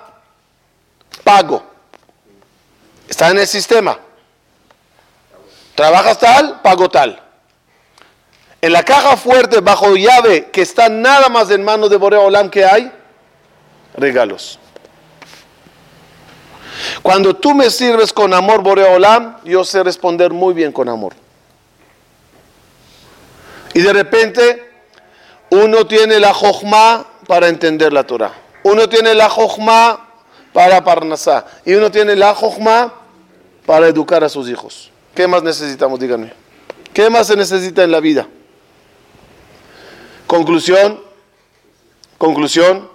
[1.22, 1.62] Pago.
[3.08, 3.98] Está en el sistema.
[5.74, 7.22] Trabajas tal, pago tal.
[8.62, 12.64] En la caja fuerte, bajo llave, que está nada más en manos de Boreolam que
[12.64, 12.90] hay,
[13.94, 14.58] regalos.
[17.02, 21.14] Cuando tú me sirves con amor, Boreolam, yo sé responder muy bien con amor.
[23.76, 24.70] Y de repente
[25.50, 28.32] uno tiene la jojma para entender la Torah.
[28.62, 30.14] Uno tiene la jojma
[30.54, 31.44] para Parnasá.
[31.66, 32.94] Y uno tiene la jojma
[33.66, 34.90] para educar a sus hijos.
[35.14, 36.00] ¿Qué más necesitamos?
[36.00, 36.32] Díganme.
[36.94, 38.26] ¿Qué más se necesita en la vida?
[40.26, 40.98] Conclusión,
[42.16, 42.88] conclusión.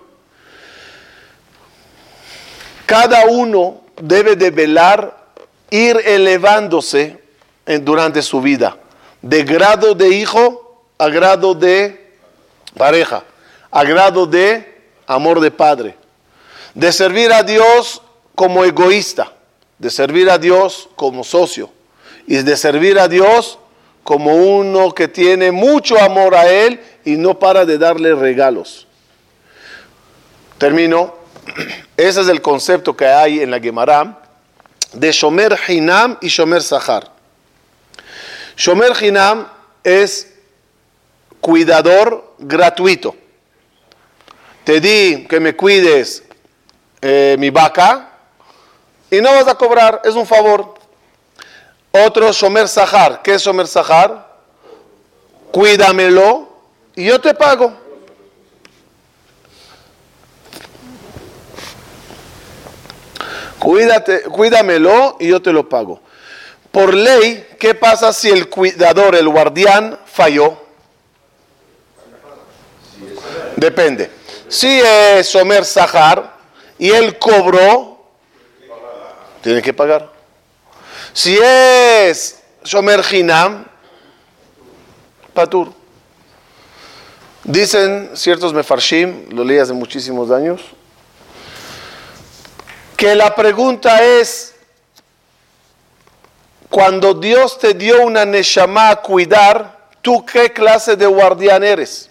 [2.87, 5.15] Cada uno debe de velar,
[5.69, 7.21] ir elevándose
[7.81, 8.77] durante su vida,
[9.21, 10.69] de grado de hijo
[11.01, 12.13] a grado de
[12.77, 13.23] pareja,
[13.71, 15.95] a grado de amor de padre,
[16.75, 18.03] de servir a Dios
[18.35, 19.33] como egoísta,
[19.79, 21.71] de servir a Dios como socio
[22.27, 23.57] y de servir a Dios
[24.03, 28.85] como uno que tiene mucho amor a Él y no para de darle regalos.
[30.59, 31.15] Termino.
[31.97, 34.21] Ese es el concepto que hay en la Gemara
[34.93, 37.11] de Shomer Hinam y Shomer Sahar.
[38.55, 39.47] Shomer Hinam
[39.83, 40.30] es
[41.41, 43.15] cuidador gratuito.
[44.63, 46.23] Te di que me cuides
[47.01, 48.11] eh, mi vaca
[49.09, 50.75] y no vas a cobrar, es un favor.
[51.91, 53.21] Otro Shomer Sahar.
[53.21, 54.31] ¿Qué es Shomer Sahar?
[55.51, 56.47] Cuídamelo
[56.95, 57.73] y yo te pago.
[63.59, 66.01] Cuídate, cuídamelo y yo te lo pago.
[66.71, 70.57] Por ley, ¿qué pasa si el cuidador, el guardián, falló?
[73.55, 74.11] Depende.
[74.47, 76.37] Si es Shomer Sahar
[76.77, 78.11] y él cobró,
[79.41, 80.11] tiene que pagar.
[81.13, 83.65] Si es Shomer Hinam,
[85.33, 85.73] Patur.
[87.43, 90.61] Dicen ciertos mefarshim, lo leí hace muchísimos años,
[92.95, 94.53] que la pregunta es,
[96.69, 102.10] cuando Dios te dio una neshama a cuidar, ¿tú qué clase de guardián eres?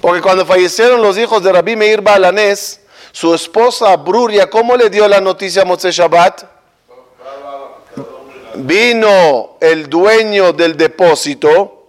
[0.00, 2.80] Porque cuando fallecieron los hijos de Rabbi Meir Balanés,
[3.12, 6.44] su esposa Bruria, ¿cómo le dio la noticia a Moshe Shabbat?
[8.56, 11.88] Vino el dueño del depósito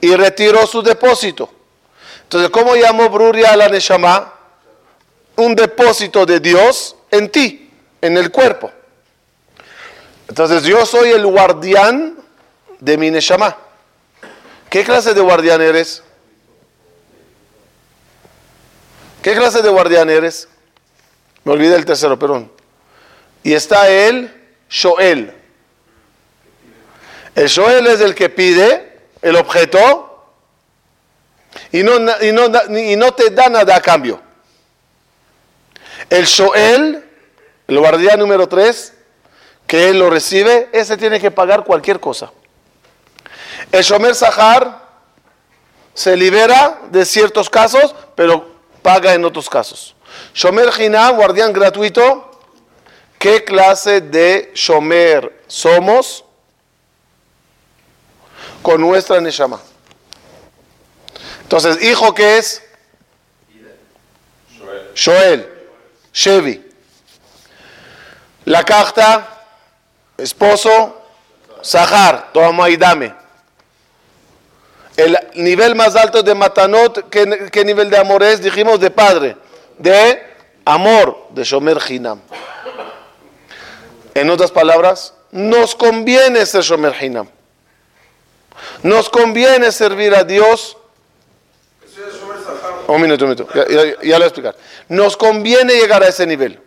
[0.00, 1.50] y retiró su depósito.
[2.22, 4.32] Entonces, ¿cómo llamó Bruria a la Neshama?
[5.36, 8.70] Un depósito de Dios en ti, en el cuerpo.
[10.28, 12.16] Entonces, yo soy el guardián
[12.78, 13.56] de mi Neshama.
[14.68, 16.04] ¿Qué clase de guardián eres?
[19.22, 20.48] ¿Qué clase de guardián eres?
[21.44, 22.50] Me olvidé el tercero, perdón.
[23.42, 24.34] Y está el
[24.68, 25.34] Shoel.
[27.34, 30.10] El Shoel es el que pide el objeto
[31.72, 34.20] y no, te da nada a cambio.
[36.08, 37.04] El Shoel,
[37.68, 38.94] el guardián número tres,
[39.66, 42.32] que él lo recibe, ese tiene que pagar cualquier cosa.
[43.70, 44.88] El Shomer Sahar
[45.94, 48.49] se libera de ciertos casos, pero
[48.82, 49.94] paga en otros casos.
[50.34, 52.26] Shomer Hinam, guardián gratuito.
[53.18, 56.24] ¿Qué clase de Shomer somos
[58.62, 59.60] con nuestra Neshama?
[61.42, 62.62] Entonces, ¿hijo qué es?
[64.94, 65.48] Shoel.
[66.12, 66.66] Shevi.
[68.44, 69.46] La carta,
[70.16, 70.96] esposo,
[71.62, 73.19] Sahar, toma y dame.
[75.00, 78.42] El nivel más alto de Matanot, ¿qué, nivel de amor es?
[78.42, 79.34] Dijimos de padre,
[79.78, 80.22] de
[80.66, 82.20] amor, de Shomer Hinam.
[84.12, 87.30] En otras palabras, nos conviene ser Shomer Hinam.
[88.82, 90.76] Nos conviene servir a Dios.
[92.86, 93.48] Un minuto, un minuto,
[94.02, 94.54] ya, lo explicar.
[94.88, 96.60] Nos conviene llegar a ese nivel.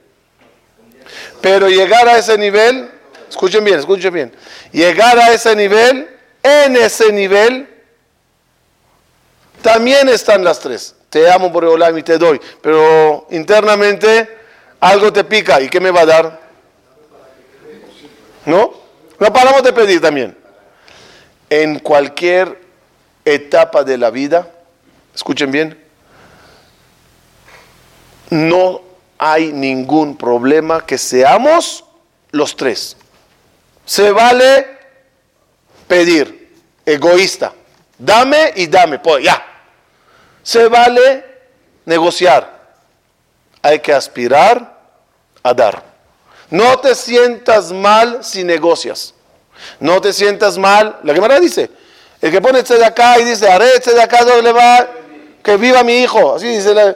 [1.39, 2.89] Pero llegar a ese nivel,
[3.29, 4.35] escuchen bien, escuchen bien,
[4.71, 6.09] llegar a ese nivel,
[6.41, 7.72] en ese nivel,
[9.63, 10.93] también están las tres.
[11.09, 12.39] Te amo por el y te doy.
[12.61, 14.37] Pero internamente
[14.79, 15.59] algo te pica.
[15.61, 16.41] ¿Y qué me va a dar?
[18.45, 18.73] ¿No?
[19.19, 20.37] No paramos de pedir también.
[21.49, 22.59] En cualquier
[23.23, 24.51] etapa de la vida,
[25.15, 25.81] escuchen bien,
[28.29, 28.81] no
[29.17, 31.85] hay ningún problema que seamos
[32.31, 32.97] los tres.
[33.85, 34.67] Se vale
[35.87, 36.51] pedir,
[36.85, 37.53] egoísta.
[37.97, 39.52] Dame y dame, pues ya.
[40.43, 41.25] Se vale
[41.85, 42.61] negociar.
[43.61, 44.77] Hay que aspirar
[45.41, 45.83] a dar.
[46.49, 49.13] No te sientas mal si negocias.
[49.79, 50.99] No te sientas mal.
[51.03, 51.69] La Gemara dice,
[52.21, 54.87] el que pone este de acá y dice, haré este de acá, le va,
[55.41, 56.35] que viva mi hijo.
[56.35, 56.95] Así dice la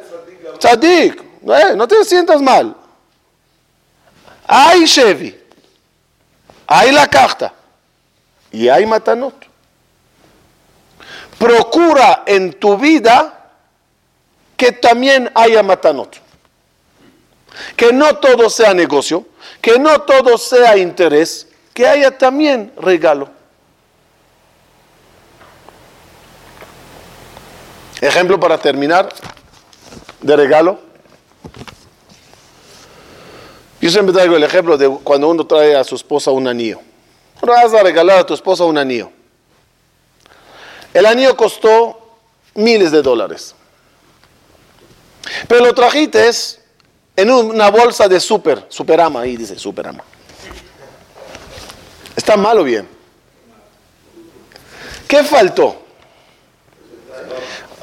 [0.60, 1.22] tzadik.
[1.22, 2.76] Eh, no te sientas mal.
[4.45, 5.38] Hay Chevy.
[6.68, 7.54] Hay la carta.
[8.52, 9.45] Y hay Matanot.
[11.38, 13.36] Procura en tu vida
[14.58, 16.18] que también haya matanot.
[17.76, 19.26] Que no todo sea negocio,
[19.62, 23.30] que no todo sea interés, que haya también regalo.
[28.01, 29.10] Ejemplo para terminar
[30.22, 30.80] de regalo.
[33.80, 36.80] Yo siempre traigo el ejemplo de cuando uno trae a su esposa un anillo.
[37.41, 39.12] Vas a regalar a tu esposa un anillo.
[40.93, 42.18] El anillo costó
[42.55, 43.53] miles de dólares.
[45.47, 46.29] Pero lo trajiste
[47.15, 50.03] en una bolsa de super, superama, ahí dice superama.
[52.15, 52.88] ¿Está mal o bien?
[55.07, 55.83] ¿Qué faltó?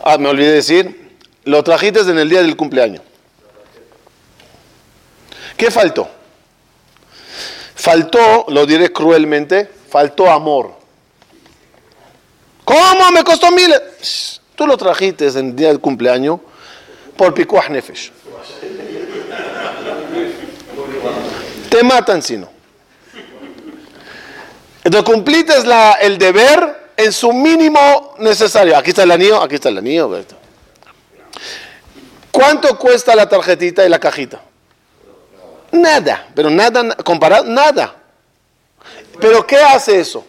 [0.04, 3.02] Ah, me olvidé decir, lo trajiste en el día del cumpleaños.
[5.56, 6.08] ¿Qué faltó?
[7.74, 10.74] Faltó, lo diré cruelmente, faltó amor.
[12.64, 14.40] ¿Cómo me costó miles?
[14.54, 16.40] Tú lo trajiste en el día del cumpleaños
[17.16, 18.12] por picuaj nefesh.
[21.70, 22.48] Te matan si no.
[25.04, 25.54] Cumpliste
[26.02, 28.76] el deber en su mínimo necesario.
[28.76, 30.10] Aquí está el anillo, aquí está el anillo.
[32.30, 34.40] ¿Cuánto cuesta la tarjetita y la cajita?
[35.72, 37.96] Nada, pero nada, comparado, nada.
[39.20, 40.24] Pero ¿qué hace eso?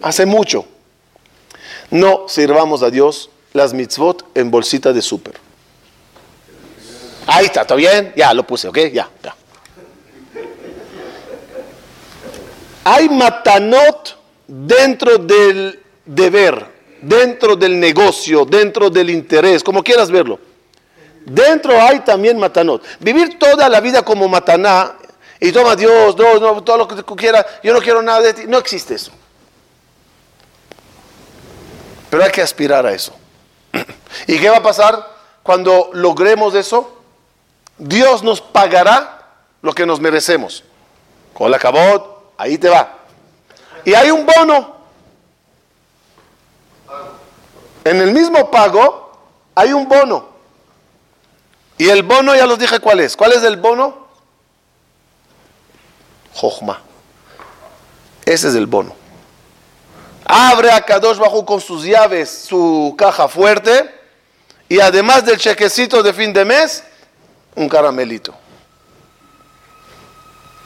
[0.00, 0.66] Hace mucho.
[1.90, 5.34] No sirvamos a Dios las mitzvot en bolsita de súper.
[7.26, 8.12] Ahí está, ¿está bien?
[8.16, 8.78] Ya, lo puse, ¿ok?
[8.92, 9.34] Ya, ya.
[12.84, 16.66] Hay matanot dentro del deber,
[17.02, 20.40] dentro del negocio, dentro del interés, como quieras verlo.
[21.26, 22.82] Dentro hay también matanot.
[23.00, 24.94] Vivir toda la vida como mataná
[25.38, 28.42] y toma Dios, Dios, todo lo que tú quieras, yo no quiero nada de ti,
[28.46, 29.12] no existe eso.
[32.08, 33.17] Pero hay que aspirar a eso.
[34.26, 35.06] ¿Y qué va a pasar
[35.42, 36.98] cuando logremos eso?
[37.78, 39.26] Dios nos pagará
[39.62, 40.64] lo que nos merecemos.
[41.34, 42.94] Con la cabot, ahí te va.
[43.84, 44.76] Y hay un bono.
[47.84, 49.12] En el mismo pago
[49.54, 50.28] hay un bono.
[51.78, 53.16] Y el bono ya los dije cuál es.
[53.16, 54.08] ¿Cuál es el bono?
[56.34, 56.80] Jochma.
[58.24, 58.94] Ese es el bono.
[60.24, 63.97] Abre a Kadosh Bajo con sus llaves su caja fuerte
[64.68, 66.84] y además del chequecito de fin de mes,
[67.54, 68.34] un caramelito.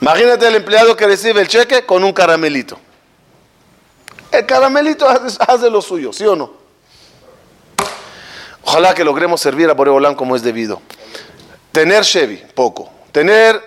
[0.01, 2.79] Imagínate el empleado que recibe el cheque con un caramelito.
[4.33, 6.53] El caramelito hace, lo suyo, ¿sí o no?
[8.65, 10.83] Ojalá que logremos servir a Boreolán como es debido.
[11.71, 12.91] Tener Chevy, poco.
[13.13, 13.63] Tener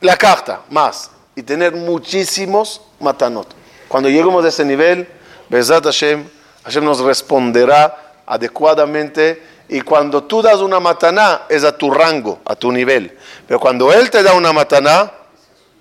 [0.00, 1.10] la carta, más.
[1.34, 3.48] Y tener muchísimos matanot.
[3.88, 5.08] Cuando lleguemos a ese nivel,
[5.48, 6.26] Bezat Hashem,
[6.64, 9.42] Hashem nos responderá adecuadamente.
[9.68, 13.16] Y cuando tú das una mataná, es a tu rango, a tu nivel.
[13.46, 15.12] Pero cuando Él te da una mataná,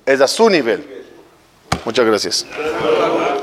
[0.06, 1.06] es a su nivel.
[1.84, 2.46] Muchas gracias.